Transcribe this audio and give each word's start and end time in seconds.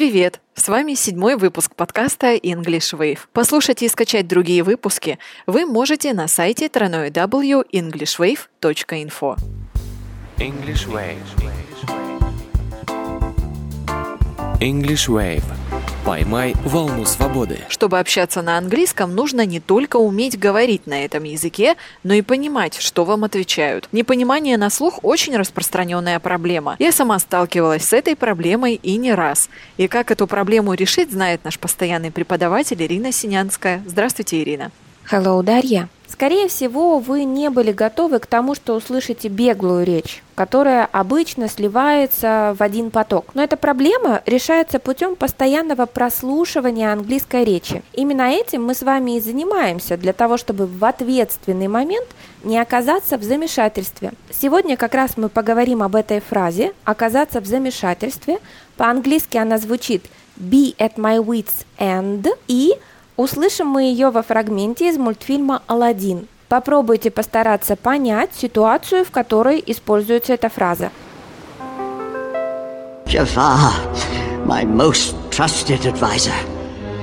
Привет! 0.00 0.40
С 0.54 0.68
вами 0.68 0.94
седьмой 0.94 1.36
выпуск 1.36 1.74
подкаста 1.74 2.34
English 2.34 2.98
Wave. 2.98 3.18
Послушать 3.34 3.82
и 3.82 3.88
скачать 3.88 4.26
другие 4.26 4.62
выпуски 4.62 5.18
вы 5.46 5.66
можете 5.66 6.14
на 6.14 6.26
сайте 6.26 6.68
www.englishwave.info. 6.68 9.36
English 10.38 10.88
Wave. 10.88 11.18
English 14.60 15.06
Wave. 15.06 15.59
Поймай 16.04 16.54
волну 16.64 17.04
свободы. 17.04 17.58
Чтобы 17.68 17.98
общаться 17.98 18.40
на 18.40 18.56
английском, 18.56 19.14
нужно 19.14 19.44
не 19.44 19.60
только 19.60 19.96
уметь 19.96 20.38
говорить 20.38 20.86
на 20.86 21.04
этом 21.04 21.24
языке, 21.24 21.76
но 22.04 22.14
и 22.14 22.22
понимать, 22.22 22.76
что 22.80 23.04
вам 23.04 23.24
отвечают. 23.24 23.86
Непонимание 23.92 24.56
на 24.56 24.70
слух 24.70 25.00
очень 25.02 25.36
распространенная 25.36 26.18
проблема. 26.18 26.76
Я 26.78 26.92
сама 26.92 27.18
сталкивалась 27.18 27.84
с 27.84 27.92
этой 27.92 28.16
проблемой 28.16 28.74
и 28.82 28.96
не 28.96 29.12
раз. 29.12 29.50
И 29.76 29.88
как 29.88 30.10
эту 30.10 30.26
проблему 30.26 30.72
решить, 30.72 31.12
знает 31.12 31.44
наш 31.44 31.58
постоянный 31.58 32.10
преподаватель 32.10 32.82
Ирина 32.82 33.12
Синянская. 33.12 33.82
Здравствуйте, 33.86 34.40
Ирина. 34.40 34.70
Hello, 35.10 35.42
Дарья. 35.42 35.88
Скорее 36.10 36.48
всего, 36.48 36.98
вы 36.98 37.22
не 37.22 37.50
были 37.50 37.70
готовы 37.70 38.18
к 38.18 38.26
тому, 38.26 38.56
что 38.56 38.74
услышите 38.74 39.28
беглую 39.28 39.86
речь, 39.86 40.24
которая 40.34 40.84
обычно 40.84 41.48
сливается 41.48 42.56
в 42.58 42.62
один 42.62 42.90
поток. 42.90 43.26
Но 43.34 43.44
эта 43.44 43.56
проблема 43.56 44.20
решается 44.26 44.80
путем 44.80 45.14
постоянного 45.14 45.86
прослушивания 45.86 46.92
английской 46.92 47.44
речи. 47.44 47.82
Именно 47.92 48.22
этим 48.22 48.64
мы 48.64 48.74
с 48.74 48.82
вами 48.82 49.16
и 49.16 49.20
занимаемся, 49.20 49.96
для 49.96 50.12
того, 50.12 50.36
чтобы 50.36 50.66
в 50.66 50.84
ответственный 50.84 51.68
момент 51.68 52.08
не 52.42 52.58
оказаться 52.58 53.16
в 53.16 53.22
замешательстве. 53.22 54.12
Сегодня 54.30 54.76
как 54.76 54.94
раз 54.94 55.16
мы 55.16 55.28
поговорим 55.28 55.80
об 55.82 55.94
этой 55.94 56.20
фразе 56.20 56.72
«оказаться 56.84 57.40
в 57.40 57.46
замешательстве». 57.46 58.38
По-английски 58.76 59.36
она 59.36 59.58
звучит 59.58 60.06
«be 60.36 60.74
at 60.76 60.96
my 60.96 61.24
wits 61.24 61.64
end» 61.78 62.26
и 62.48 62.74
Услышим 63.20 63.66
мы 63.66 63.82
ее 63.82 64.08
во 64.08 64.22
фрагменте 64.22 64.88
из 64.88 64.96
мультфильма 64.96 65.62
«Аладдин». 65.66 66.26
Попробуйте 66.48 67.10
постараться 67.10 67.76
понять 67.76 68.30
ситуацию, 68.34 69.04
в 69.04 69.10
которой 69.10 69.62
используется 69.66 70.32
эта 70.32 70.48
фраза. 70.48 70.90
Jafar, 73.04 73.74
my 74.46 74.64
most 74.64 75.14
trusted 75.30 75.84
advisor, 75.84 76.32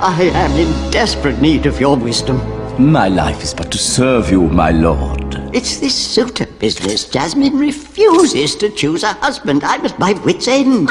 I 0.00 0.30
am 0.30 0.52
in 0.52 0.90
desperate 0.90 1.38
need 1.42 1.66
of 1.66 1.78
your 1.82 1.98
wisdom. 1.98 2.40
My 2.78 3.10
life 3.10 3.42
is 3.42 3.52
but 3.52 3.70
to 3.72 3.76
serve 3.76 4.30
you, 4.30 4.48
my 4.48 4.70
lord. 4.70 5.34
It's 5.52 5.78
this 5.80 5.94
suitor 5.94 6.48
business. 6.58 7.04
Jasmine 7.10 7.58
refuses 7.58 8.56
to 8.56 8.70
choose 8.70 9.02
a 9.02 9.12
husband. 9.20 9.62
I'm 9.64 9.84
at 9.84 9.98
my 9.98 10.14
wit's 10.24 10.48
end. 10.48 10.88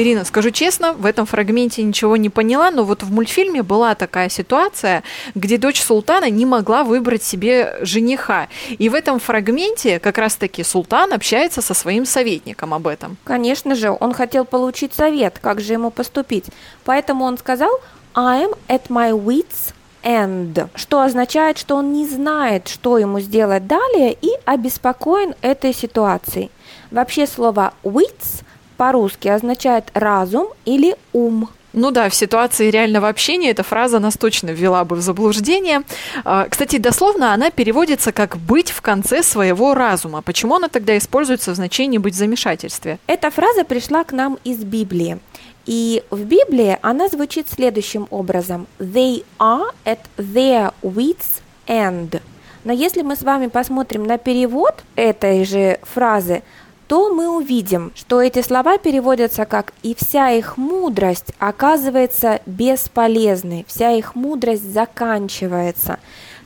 Ирина, 0.00 0.24
скажу 0.24 0.50
честно, 0.50 0.94
в 0.94 1.04
этом 1.04 1.26
фрагменте 1.26 1.82
ничего 1.82 2.16
не 2.16 2.30
поняла, 2.30 2.70
но 2.70 2.84
вот 2.84 3.02
в 3.02 3.12
мультфильме 3.12 3.62
была 3.62 3.94
такая 3.94 4.30
ситуация, 4.30 5.02
где 5.34 5.58
дочь 5.58 5.82
султана 5.82 6.30
не 6.30 6.46
могла 6.46 6.84
выбрать 6.84 7.22
себе 7.22 7.76
жениха. 7.82 8.48
И 8.70 8.88
в 8.88 8.94
этом 8.94 9.20
фрагменте 9.20 9.98
как 9.98 10.16
раз-таки 10.16 10.64
султан 10.64 11.12
общается 11.12 11.60
со 11.60 11.74
своим 11.74 12.06
советником 12.06 12.72
об 12.72 12.86
этом. 12.86 13.18
Конечно 13.24 13.74
же, 13.74 13.94
он 14.00 14.14
хотел 14.14 14.46
получить 14.46 14.94
совет, 14.94 15.38
как 15.38 15.60
же 15.60 15.74
ему 15.74 15.90
поступить. 15.90 16.46
Поэтому 16.84 17.24
он 17.24 17.36
сказал 17.36 17.70
«I'm 18.14 18.56
at 18.68 18.88
my 18.88 19.12
wits 19.12 19.74
end», 20.02 20.68
что 20.76 21.02
означает, 21.02 21.58
что 21.58 21.76
он 21.76 21.92
не 21.92 22.08
знает, 22.08 22.68
что 22.68 22.96
ему 22.96 23.20
сделать 23.20 23.66
далее 23.66 24.16
и 24.18 24.30
обеспокоен 24.46 25.34
этой 25.42 25.74
ситуацией. 25.74 26.50
Вообще 26.90 27.26
слово 27.26 27.74
wits– 27.84 28.44
по-русски 28.80 29.28
означает 29.28 29.90
разум 29.92 30.48
или 30.64 30.96
ум. 31.12 31.50
Ну 31.74 31.90
да, 31.90 32.08
в 32.08 32.14
ситуации 32.14 32.70
реального 32.70 33.08
общения 33.10 33.50
эта 33.50 33.62
фраза 33.62 33.98
нас 33.98 34.16
точно 34.16 34.48
ввела 34.48 34.86
бы 34.86 34.96
в 34.96 35.02
заблуждение. 35.02 35.82
А, 36.24 36.46
кстати, 36.48 36.78
дословно 36.78 37.34
она 37.34 37.50
переводится 37.50 38.10
как 38.10 38.38
«быть 38.38 38.70
в 38.70 38.80
конце 38.80 39.22
своего 39.22 39.74
разума». 39.74 40.22
Почему 40.22 40.54
она 40.54 40.68
тогда 40.68 40.96
используется 40.96 41.50
в 41.50 41.56
значении 41.56 41.98
«быть 41.98 42.14
в 42.14 42.16
замешательстве»? 42.16 42.98
Эта 43.06 43.30
фраза 43.30 43.64
пришла 43.64 44.02
к 44.02 44.12
нам 44.12 44.38
из 44.44 44.64
Библии. 44.64 45.18
И 45.66 46.02
в 46.08 46.24
Библии 46.24 46.78
она 46.80 47.08
звучит 47.08 47.50
следующим 47.50 48.06
образом. 48.08 48.66
They 48.78 49.24
are 49.38 49.74
at 49.84 49.98
their 50.16 50.72
wits 50.80 51.42
end. 51.66 52.22
Но 52.64 52.72
если 52.72 53.02
мы 53.02 53.14
с 53.14 53.22
вами 53.22 53.48
посмотрим 53.48 54.04
на 54.04 54.16
перевод 54.16 54.84
этой 54.96 55.44
же 55.44 55.78
фразы, 55.82 56.42
то 56.90 57.08
мы 57.14 57.28
увидим, 57.28 57.92
что 57.94 58.20
эти 58.20 58.42
слова 58.42 58.76
переводятся 58.76 59.44
как 59.44 59.72
«и 59.84 59.94
вся 59.94 60.32
их 60.32 60.56
мудрость 60.56 61.32
оказывается 61.38 62.40
бесполезной, 62.46 63.64
вся 63.68 63.92
их 63.92 64.16
мудрость 64.16 64.64
заканчивается». 64.72 66.00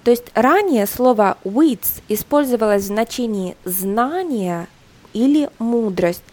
То 0.04 0.10
есть 0.10 0.24
ранее 0.34 0.86
слово 0.86 1.38
wits 1.44 2.02
использовалось 2.10 2.82
в 2.82 2.88
значении 2.88 3.56
знания 3.64 4.68
или 5.14 5.48
мудрость. 5.58 6.24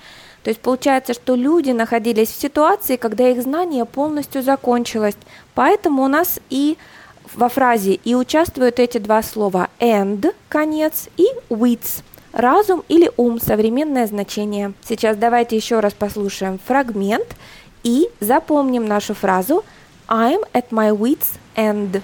То 0.43 0.49
есть 0.49 0.59
получается, 0.59 1.13
что 1.13 1.35
люди 1.35 1.72
находились 1.72 2.31
в 2.31 2.41
ситуации, 2.41 2.97
когда 2.97 3.29
их 3.29 3.41
знание 3.41 3.85
полностью 3.85 4.43
закончилось. 4.43 5.16
Поэтому 5.55 6.03
у 6.03 6.09
нас 6.09 6.41
и 6.49 6.78
во 7.33 7.47
фразе 7.47 7.93
и 7.93 8.13
участвуют 8.13 8.78
эти 8.79 8.97
два 8.97 9.23
слова 9.23 9.69
end, 9.79 10.35
конец, 10.49 11.07
и 11.16 11.28
wits, 11.49 12.03
Разум 12.34 12.84
или 12.88 13.12
ум– 13.18 13.40
современное 13.42 14.08
значение. 14.08 14.74
Сейчас 14.88 15.18
давайте 15.18 15.58
еще 15.58 15.80
раз 15.80 15.94
послушаем 15.94 16.59
фрагмент 16.66 17.36
и 17.84 18.08
запомним 18.19 18.86
нашу 18.86 19.14
фразу 19.14 19.64
I'm 20.08 20.41
at 20.53 20.72
my 20.72 20.91
wits 20.91 21.38
end. 21.56 22.02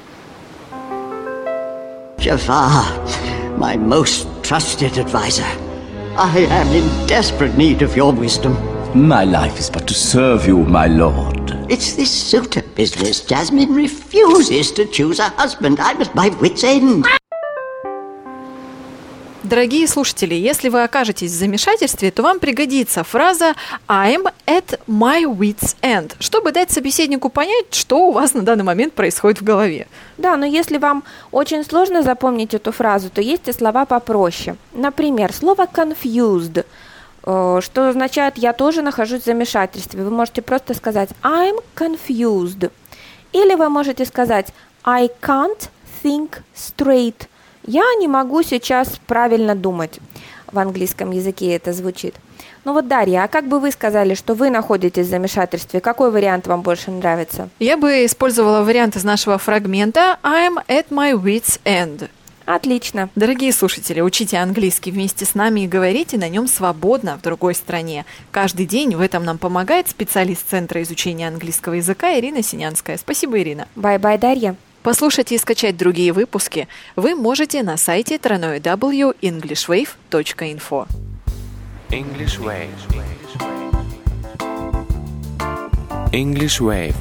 Jafar, 2.20 2.84
my 3.58 3.78
most 3.78 4.28
trusted 4.44 4.98
advisor, 4.98 5.46
I 6.18 6.48
am 6.50 6.68
in 6.74 7.08
desperate 7.08 7.56
need 7.58 7.82
of 7.82 7.96
your 7.96 8.12
wisdom. 8.12 8.58
My 8.94 9.24
life 9.24 9.60
is 9.60 9.70
but 9.70 9.88
to 9.88 9.94
serve 9.94 10.48
you, 10.48 10.58
my 10.58 10.88
lord. 10.88 11.52
It's 11.70 11.96
this 11.96 12.12
suitor 12.12 12.64
business. 12.76 13.22
Jasmine 13.22 13.74
refuses 13.74 14.72
to 14.72 14.86
choose 14.86 15.20
a 15.20 15.30
husband. 15.38 15.80
I'm 15.80 16.02
at 16.02 16.16
my 16.16 16.30
wit's 16.42 16.64
end. 16.64 17.06
Дорогие 19.48 19.88
слушатели, 19.88 20.36
если 20.36 20.68
вы 20.68 20.84
окажетесь 20.84 21.32
в 21.32 21.36
замешательстве, 21.36 22.12
то 22.12 22.22
вам 22.22 22.40
пригодится 22.40 23.06
фраза 23.06 23.56
I'm 23.88 24.30
at 24.46 24.78
my 24.90 25.24
wit's 25.24 25.78
end, 25.82 26.16
чтобы 26.20 26.52
дать 26.52 26.70
собеседнику 26.70 27.30
понять, 27.30 27.68
что 27.74 28.10
у 28.10 28.12
вас 28.12 28.34
на 28.34 28.42
данный 28.42 28.66
момент 28.66 28.92
происходит 28.92 29.40
в 29.40 29.46
голове. 29.46 29.88
Да, 30.18 30.36
но 30.36 30.46
если 30.46 30.78
вам 30.78 31.06
очень 31.32 31.64
сложно 31.64 32.04
запомнить 32.04 32.54
эту 32.54 32.74
фразу, 32.74 33.10
то 33.10 33.22
есть 33.22 33.48
и 33.48 33.54
слова 33.54 33.86
попроще. 33.86 34.58
Например, 34.74 35.32
слово 35.32 35.66
confused, 35.66 36.66
э, 37.24 37.60
что 37.64 37.88
означает 37.88 38.38
«я 38.38 38.52
тоже 38.52 38.82
нахожусь 38.82 39.22
в 39.22 39.26
замешательстве». 39.26 40.04
Вы 40.04 40.10
можете 40.10 40.42
просто 40.42 40.74
сказать 40.74 41.12
I'm 41.24 41.64
confused. 41.74 42.70
Или 43.32 43.56
вы 43.56 43.70
можете 43.70 44.04
сказать 44.04 44.48
I 44.84 45.10
can't 45.22 45.70
think 46.04 46.42
straight– 46.54 47.28
я 47.68 47.84
не 48.00 48.08
могу 48.08 48.42
сейчас 48.42 49.00
правильно 49.06 49.54
думать. 49.54 50.00
В 50.52 50.58
английском 50.58 51.12
языке 51.12 51.54
это 51.54 51.74
звучит. 51.74 52.16
Ну 52.64 52.74
вот, 52.74 52.88
Дарья, 52.88 53.24
а 53.24 53.28
как 53.28 53.48
бы 53.48 53.60
вы 53.60 53.72
сказали, 53.72 54.14
что 54.14 54.34
вы 54.34 54.50
находитесь 54.50 55.08
в 55.08 55.10
замешательстве? 55.10 55.80
Какой 55.80 56.12
вариант 56.12 56.48
вам 56.48 56.62
больше 56.62 56.92
нравится? 56.92 57.50
Я 57.60 57.78
бы 57.78 58.06
использовала 58.06 58.64
вариант 58.64 58.96
из 58.96 59.04
нашего 59.04 59.38
фрагмента 59.38 60.18
I'm 60.24 60.58
at 60.68 60.88
my 60.90 61.14
wit's 61.14 61.60
end. 61.64 62.10
Отлично. 62.46 63.10
Дорогие 63.16 63.52
слушатели, 63.52 64.00
учите 64.00 64.38
английский 64.38 64.92
вместе 64.92 65.26
с 65.26 65.36
нами 65.36 65.62
и 65.62 65.68
говорите 65.68 66.18
на 66.18 66.30
нем 66.30 66.48
свободно 66.48 67.18
в 67.18 67.22
другой 67.22 67.56
стране. 67.56 68.06
Каждый 68.32 68.66
день 68.66 68.96
в 68.96 69.02
этом 69.02 69.26
нам 69.26 69.38
помогает 69.38 69.90
специалист 69.90 70.50
Центра 70.50 70.82
изучения 70.82 71.28
английского 71.28 71.74
языка 71.74 72.18
Ирина 72.18 72.42
Синянская. 72.42 72.98
Спасибо, 72.98 73.38
Ирина. 73.38 73.68
Bye-bye, 73.76 74.18
Дарья. 74.18 74.56
Послушать 74.84 75.32
и 75.32 75.38
скачать 75.38 75.78
другие 75.78 76.12
выпуски 76.14 76.68
вы 76.96 77.16
можете 77.16 77.64
на 77.64 77.78
сайте 77.78 78.16
www.englishwave.info. 78.16 80.88
English 81.90 82.40
Wave. 82.40 82.70
English 86.12 86.60
Wave. 86.62 86.96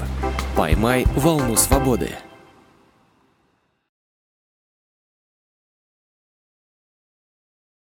Поймай 0.57 1.07
волну 1.17 1.57
свободы. 1.57 2.11